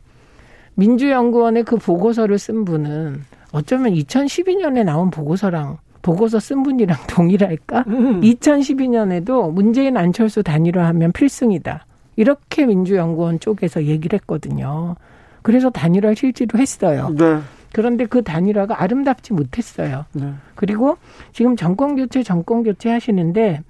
민주연구원의 0.76 1.64
그 1.64 1.78
보고서를 1.78 2.38
쓴 2.38 2.66
분은 2.66 3.24
어쩌면 3.52 3.94
2012년에 3.94 4.84
나온 4.84 5.10
보고서랑 5.10 5.78
보고서 6.02 6.40
쓴 6.40 6.64
분이랑 6.64 6.98
동일할까? 7.08 7.86
음. 7.88 8.22
2012년에도 8.22 9.52
문재인 9.52 9.98
안철수 9.98 10.44
단일화하면 10.44 11.12
필승이다. 11.12 11.86
이렇게 12.16 12.66
민주연구원 12.66 13.40
쪽에서 13.40 13.84
얘기를 13.84 14.18
했거든요. 14.20 14.96
그래서 15.42 15.70
단일화 15.70 16.14
실제로 16.16 16.60
했어요. 16.60 17.14
네. 17.18 17.40
그런데 17.74 18.06
그 18.06 18.24
단일화가 18.24 18.82
아름답지 18.82 19.34
못했어요. 19.34 20.06
네. 20.14 20.34
그리고 20.56 20.98
지금 21.32 21.56
정권 21.56 21.96
교체, 21.96 22.24
정권 22.24 22.64
교체 22.64 22.90
하시는데 22.90 23.62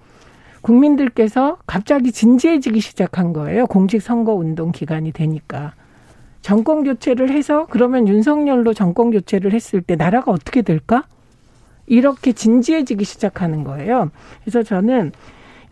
국민들께서 0.62 1.58
갑자기 1.66 2.12
진지해지기 2.12 2.80
시작한 2.80 3.34
거예요. 3.34 3.68
공직 3.68 4.02
선거 4.02 4.34
운동 4.34 4.72
기간이 4.72 5.12
되니까. 5.12 5.74
정권 6.48 6.86
교체를 6.86 7.30
해서 7.30 7.68
그러면 7.70 8.08
윤석열로 8.08 8.74
정권 8.74 9.12
교체를 9.12 9.52
했을 9.52 9.82
때 9.82 9.98
나라가 9.98 10.32
어떻게 10.32 10.62
될까? 10.62 11.04
이렇게 11.88 12.32
진지해지기 12.32 13.04
시작하는 13.04 13.66
거예요. 13.66 14.12
그래서 14.46 14.64
저는 14.64 15.12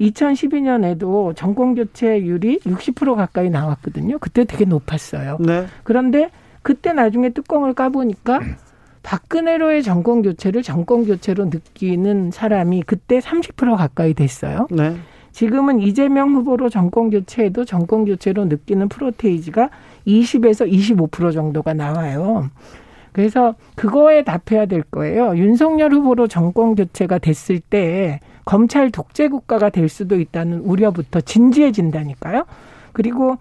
2012년에도 0.01 1.33
정권 1.33 1.75
교체율이 1.75 2.59
60% 2.59 3.15
가까이 3.15 3.49
나왔거든요. 3.49 4.17
그때 4.19 4.43
되게 4.43 4.65
높았어요. 4.65 5.37
네. 5.39 5.65
그런데 5.85 6.29
그때 6.61 6.91
나중에 6.91 7.29
뚜껑을 7.29 7.73
까보니까 7.73 8.41
박근혜로의 9.01 9.81
정권 9.81 10.23
교체를 10.23 10.61
정권 10.61 11.05
교체로 11.05 11.45
느끼는 11.45 12.31
사람이 12.31 12.83
그때 12.85 13.19
30% 13.19 13.77
가까이 13.77 14.13
됐어요. 14.13 14.67
네. 14.71 14.97
지금은 15.35 15.81
이재명 15.81 16.33
후보로 16.33 16.69
정권 16.69 17.09
교체해도 17.09 17.65
정권 17.65 18.05
교체로 18.05 18.45
느끼는 18.45 18.87
프로테이지가 18.87 19.69
20에서 20.07 20.71
25% 20.71 21.33
정도가 21.33 21.73
나와요. 21.73 22.49
그래서 23.11 23.53
그거에 23.75 24.23
답해야 24.23 24.65
될 24.65 24.81
거예요. 24.83 25.35
윤석열 25.35 25.91
후보로 25.91 26.29
정권 26.29 26.73
교체가 26.75 27.17
됐을 27.17 27.59
때 27.59 28.21
검찰 28.45 28.89
독재 28.91 29.27
국가가 29.27 29.69
될 29.69 29.89
수도 29.89 30.17
있다는 30.21 30.59
우려부터 30.59 31.19
진지해진다니까요. 31.19 32.45
그리고 32.93 33.35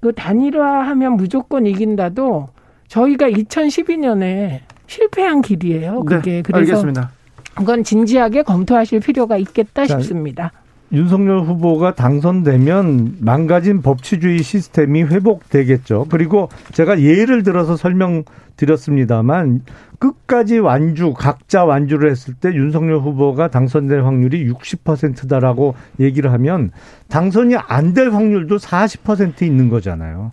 그 0.00 0.12
단일화하면 0.12 1.14
무조건 1.14 1.64
이긴다도 1.64 2.48
저희가 2.88 3.30
2012년에 3.30 4.60
실패한 4.86 5.40
길이에요. 5.40 6.04
그게 6.04 6.30
네, 6.30 6.42
그래서 6.42 6.58
알겠습니다. 6.58 7.10
그건 7.54 7.84
진지하게 7.84 8.42
검토하실 8.42 9.00
필요가 9.00 9.38
있겠다 9.38 9.86
싶습니다. 9.86 10.52
윤석열 10.92 11.40
후보가 11.40 11.94
당선되면 11.94 13.16
망가진 13.20 13.82
법치주의 13.82 14.42
시스템이 14.42 15.02
회복되겠죠. 15.02 16.06
그리고 16.08 16.48
제가 16.72 17.00
예를 17.00 17.42
들어서 17.42 17.76
설명드렸습니다만 17.76 19.62
끝까지 19.98 20.58
완주, 20.58 21.14
각자 21.14 21.64
완주를 21.64 22.10
했을 22.10 22.34
때 22.34 22.52
윤석열 22.54 22.98
후보가 22.98 23.48
당선될 23.48 24.04
확률이 24.04 24.48
60%다라고 24.50 25.74
얘기를 25.98 26.30
하면 26.32 26.70
당선이 27.08 27.56
안 27.56 27.94
될 27.94 28.10
확률도 28.10 28.58
40% 28.58 29.42
있는 29.42 29.70
거잖아요. 29.70 30.32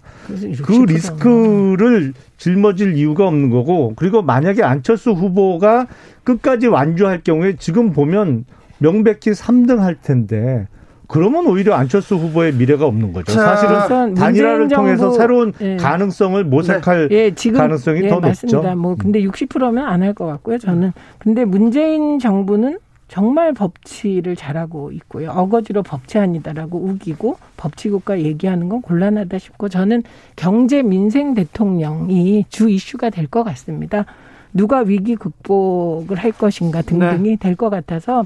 그 0.63 0.73
리스크를 0.85 2.13
짊어질 2.37 2.97
이유가 2.97 3.25
없는 3.27 3.49
거고 3.51 3.93
그리고 3.95 4.21
만약에 4.21 4.63
안철수 4.63 5.11
후보가 5.11 5.87
끝까지 6.25 6.67
완주할 6.67 7.21
경우에 7.23 7.55
지금 7.57 7.93
보면 7.93 8.43
명백히 8.87 9.31
3등 9.31 9.77
할 9.77 9.95
텐데 9.95 10.67
그러면 11.07 11.45
오히려 11.47 11.73
안철수 11.75 12.15
후보의 12.15 12.53
미래가 12.53 12.85
없는 12.85 13.13
거죠. 13.13 13.31
자, 13.33 13.55
사실은 13.55 14.13
단일화를 14.15 14.67
통해서 14.67 15.11
새로운 15.11 15.53
예. 15.61 15.77
가능성을 15.77 16.43
모색할 16.43 17.07
네. 17.09 17.15
예, 17.15 17.31
지금, 17.35 17.59
가능성이 17.59 18.03
예, 18.03 18.07
더 18.09 18.19
맞습니다. 18.19 18.57
높죠. 18.59 18.75
뭐 18.75 18.95
근데 18.95 19.21
60%면 19.21 19.77
안 19.85 20.01
할 20.01 20.13
것 20.13 20.25
같고요. 20.25 20.57
저는 20.57 20.91
근데 21.19 21.45
문재인 21.45 22.19
정부는 22.19 22.79
정말 23.07 23.53
법치를 23.53 24.35
잘하고 24.35 24.91
있고요. 24.93 25.29
어거지로 25.31 25.83
법치 25.83 26.17
아니다라고 26.17 26.79
우기고 26.79 27.37
법치국가 27.57 28.19
얘기하는 28.19 28.67
건 28.69 28.81
곤란하다 28.81 29.37
싶고 29.37 29.69
저는 29.69 30.03
경제 30.35 30.81
민생 30.81 31.33
대통령이 31.35 32.45
주 32.49 32.69
이슈가 32.69 33.11
될 33.11 33.27
것 33.27 33.43
같습니다. 33.43 34.05
누가 34.53 34.79
위기 34.79 35.15
극복을 35.15 36.17
할 36.17 36.31
것인가 36.31 36.81
등등이 36.81 37.29
네. 37.29 37.35
될것 37.37 37.69
같아서 37.69 38.25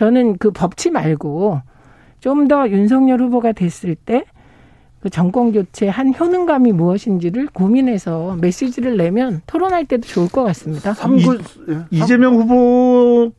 저는 0.00 0.38
그 0.38 0.50
법치 0.50 0.90
말고 0.90 1.60
좀 2.20 2.48
더 2.48 2.68
윤석열 2.68 3.20
후보가 3.20 3.52
됐을 3.52 3.94
때 3.94 4.24
그 5.00 5.08
정권 5.08 5.52
교체 5.52 5.88
한 5.88 6.12
효능감이 6.14 6.72
무엇인지를 6.72 7.48
고민해서 7.54 8.36
메시지를 8.40 8.98
내면 8.98 9.40
토론할 9.46 9.86
때도 9.86 10.06
좋을 10.06 10.28
것 10.28 10.44
같습니다. 10.44 10.92
3구, 10.92 11.40
이, 11.90 11.96
이재명 11.96 12.34
후보 12.34 13.32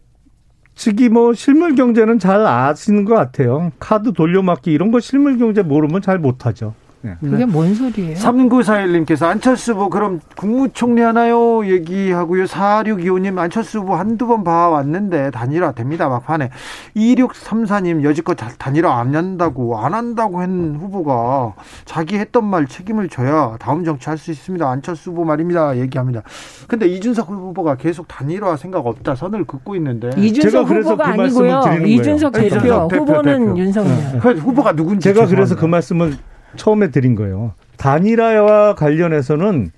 측이 0.74 1.10
뭐 1.10 1.34
실물 1.34 1.76
경제는 1.76 2.18
잘 2.18 2.46
아시는 2.48 3.06
것 3.06 3.14
같아요. 3.14 3.72
카드 3.78 4.12
돌려막기 4.14 4.72
이런 4.72 4.90
거 4.90 5.00
실물 5.00 5.38
경제 5.38 5.62
모르면 5.62 6.02
잘 6.02 6.18
못하죠. 6.18 6.74
네. 7.02 7.16
그게 7.20 7.46
뭔 7.46 7.74
소리예요? 7.74 8.16
3941님께서 8.16 9.24
안철수 9.26 9.74
후보 9.74 9.90
그럼 9.90 10.20
국무총리 10.36 11.02
하나요? 11.02 11.66
얘기하고요. 11.66 12.46
4625님 12.46 13.38
안철수 13.40 13.80
후보 13.80 13.96
한두 13.96 14.28
번 14.28 14.44
봐왔는데 14.44 15.32
단일화 15.32 15.72
됩니다. 15.72 16.10
막판에. 16.10 16.50
2634님 16.96 18.04
여지껏 18.04 18.38
단일화 18.58 19.00
안 19.00 19.16
한다고 19.16 19.78
안 19.80 19.94
한다고 19.94 20.42
한 20.42 20.78
후보가 20.80 21.54
자기 21.86 22.18
했던 22.18 22.46
말 22.46 22.68
책임을 22.68 23.10
져야 23.10 23.58
다음 23.60 23.84
정치할 23.84 24.18
수 24.18 24.32
있습니다. 24.32 24.70
안철수 24.70 25.12
후보 25.12 25.26
말입니다. 25.26 25.78
얘기합니다. 25.78 26.22
근데 26.68 26.88
이준석 26.88 27.30
후보가 27.30 27.76
계속 27.78 28.08
단일화 28.08 28.58
생각 28.58 28.86
없다 28.86 29.16
선을 29.16 29.46
긋고 29.46 29.76
있는데 29.78 30.12
이준석 30.18 30.70
후보가 30.70 31.16
그 31.16 31.22
아니고요. 31.22 31.62
이준석 31.86 32.34
대표, 32.34 32.50
대표, 32.50 32.88
대표 32.88 33.02
후보는 33.04 33.40
대표. 33.40 33.58
윤석열. 33.58 33.96
네. 33.96 34.18
후보가 34.40 34.74
누군지 34.74 35.06
제가 35.06 35.26
죄송합니다. 35.26 35.36
그래서 35.36 35.56
그 35.56 35.66
말씀을 35.66 36.14
처음에 36.56 36.92
드린 36.92 37.16
거예요. 37.16 37.54
단일화와 37.78 38.76
관련해서는 38.76 39.72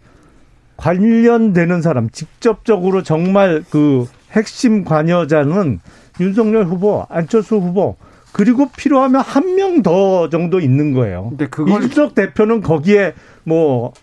관련되는 0.77 1.81
사람, 1.81 2.09
직접적으로 2.09 3.03
정말 3.03 3.63
그 3.69 4.07
핵심 4.31 4.83
관여자는 4.83 5.79
윤석열 6.19 6.65
후보, 6.65 7.05
안철수 7.09 7.57
후보, 7.57 7.95
그리고 8.31 8.69
필요하면 8.75 9.21
한 9.21 9.55
명 9.55 9.83
더 9.83 10.29
정도 10.29 10.59
있는 10.59 10.93
거예요. 10.93 11.27
근데 11.29 11.47
그걸 11.47 11.83
이준석 11.83 12.15
대표는 12.15 12.61
거기에 12.61 13.13
뭐 13.43 13.93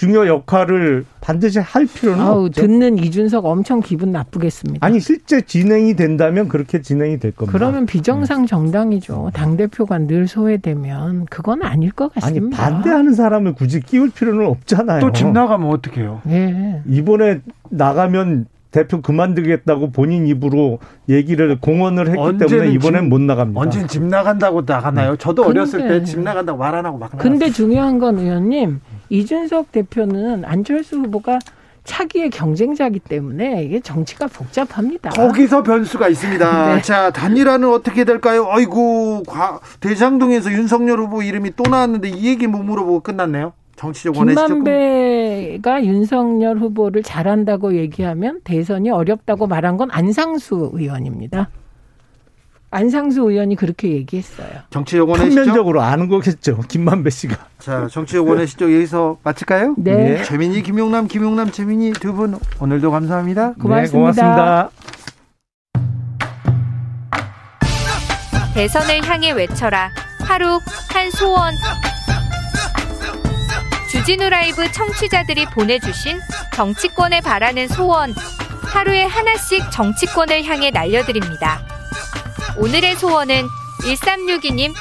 중요 0.00 0.26
역할을 0.26 1.04
반드시 1.20 1.58
할 1.58 1.84
필요는 1.84 2.24
아우, 2.24 2.46
없죠. 2.46 2.62
듣는 2.62 2.96
이준석 2.96 3.44
엄청 3.44 3.80
기분 3.80 4.12
나쁘겠습니다. 4.12 4.86
아니 4.86 4.98
실제 4.98 5.42
진행이 5.42 5.94
된다면 5.94 6.48
그렇게 6.48 6.80
진행이 6.80 7.18
될 7.18 7.32
겁니다. 7.32 7.52
그러면 7.58 7.84
비정상 7.84 8.42
네. 8.42 8.46
정당이죠. 8.46 9.30
당 9.34 9.58
대표가 9.58 9.98
늘 9.98 10.26
소외되면 10.26 11.26
그건 11.26 11.62
아닐 11.62 11.90
것 11.90 12.14
같습니다. 12.14 12.64
아니 12.64 12.72
반대하는 12.72 13.12
사람을 13.12 13.52
굳이 13.52 13.80
끼울 13.80 14.08
필요는 14.08 14.46
없잖아요. 14.46 15.00
또 15.02 15.12
집 15.12 15.28
나가면 15.28 15.68
어떡해요? 15.68 16.22
네. 16.24 16.80
이번에 16.88 17.40
나가면 17.68 18.46
대표 18.70 19.00
그만두겠다고 19.00 19.90
본인 19.90 20.26
입으로 20.26 20.78
얘기를 21.08 21.58
공언을 21.60 22.08
했기 22.08 22.38
때문에 22.46 22.70
이번엔 22.72 23.08
못 23.08 23.20
나갑니다. 23.20 23.60
언제 23.60 23.86
집 23.86 24.02
나간다고 24.04 24.62
나가나요? 24.66 25.16
저도 25.16 25.44
어렸을 25.44 25.88
때 25.88 26.04
집 26.04 26.20
나간다고 26.20 26.58
말 26.58 26.74
안 26.74 26.86
하고 26.86 26.98
막 26.98 27.10
나갔어요. 27.12 27.22
근데 27.30 27.50
중요한 27.50 27.98
건 27.98 28.18
의원님 28.18 28.80
이준석 29.08 29.72
대표는 29.72 30.44
안철수 30.44 30.96
후보가 30.98 31.40
차기의 31.82 32.30
경쟁자기 32.30 33.00
때문에 33.00 33.64
이게 33.64 33.80
정치가 33.80 34.26
복잡합니다. 34.28 35.10
거기서 35.10 35.62
변수가 35.64 36.08
있습니다. 36.08 36.74
네. 36.76 36.82
자, 36.82 37.10
단일화는 37.10 37.68
어떻게 37.72 38.04
될까요? 38.04 38.46
아이고, 38.50 39.22
대장동에서 39.80 40.52
윤석열 40.52 41.00
후보 41.00 41.22
이름이 41.22 41.52
또 41.56 41.64
나왔는데 41.68 42.10
이 42.10 42.26
얘기 42.28 42.46
못 42.46 42.58
물어보고 42.62 43.00
끝났네요. 43.00 43.54
정치적 43.80 44.14
원해시죠. 44.16 44.46
김만배가 44.46 45.84
윤석열 45.84 46.58
후보를 46.58 47.02
잘한다고 47.02 47.76
얘기하면 47.76 48.40
대선이 48.44 48.90
어렵다고 48.90 49.46
말한 49.46 49.78
건 49.78 49.88
안상수 49.90 50.72
의원입니다. 50.74 51.48
안상수 52.72 53.22
의원이 53.22 53.56
그렇게 53.56 53.88
얘기했어요. 53.92 54.48
정치적 54.68 55.08
원의 55.08 55.30
평면적으로 55.30 55.80
아는 55.80 56.08
거겠죠. 56.08 56.60
김만배 56.68 57.08
씨가. 57.08 57.36
자, 57.58 57.88
정치적 57.90 58.28
원의 58.28 58.46
시죠. 58.48 58.66
여기서 58.66 59.16
마칠까요? 59.24 59.74
네. 59.78 59.94
네. 59.94 60.22
최민희, 60.24 60.62
김용남, 60.62 61.08
김용남, 61.08 61.50
최민희 61.50 61.92
두 61.94 62.12
분 62.12 62.38
오늘도 62.60 62.90
감사합니다. 62.90 63.54
고맙습니다. 63.54 63.82
네, 63.82 63.98
고맙습니다. 63.98 64.70
대선을 68.54 69.04
향해 69.08 69.32
외쳐라. 69.32 69.88
하루 70.28 70.58
한 70.92 71.10
소원. 71.12 71.54
주진우 74.00 74.30
라이브 74.30 74.72
청취자들이 74.72 75.44
보내주신 75.52 76.18
정치권에 76.54 77.20
바라는 77.20 77.68
소원. 77.68 78.14
하루에 78.62 79.04
하나씩 79.04 79.70
정치권을 79.70 80.42
향해 80.44 80.70
날려드립니다. 80.70 81.60
오늘의 82.56 82.96
소원은 82.96 83.44
1362님. 83.82 84.72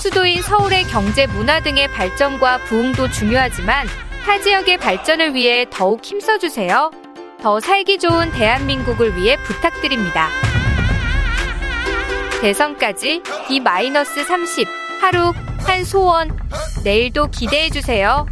수도인 0.00 0.40
서울의 0.40 0.84
경제 0.84 1.26
문화 1.26 1.60
등의 1.60 1.88
발전과 1.88 2.58
부흥도 2.58 3.10
중요하지만 3.10 3.88
타 4.24 4.40
지역의 4.40 4.78
발전을 4.78 5.34
위해 5.34 5.66
더욱 5.68 6.04
힘써주세요. 6.04 6.92
더 7.42 7.58
살기 7.58 7.98
좋은 7.98 8.30
대한민국을 8.30 9.16
위해 9.16 9.36
부탁드립니다. 9.42 10.28
대선까지 12.40 13.20
D-30 13.48 14.68
하루 15.00 15.32
한 15.64 15.84
소원. 15.84 16.36
내일도 16.84 17.28
기대해 17.30 17.70
주세요. 17.70 18.26